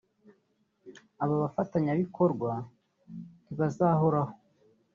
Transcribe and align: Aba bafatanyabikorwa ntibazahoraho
Aba 1.23 1.35
bafatanyabikorwa 1.41 2.51
ntibazahoraho 3.43 4.33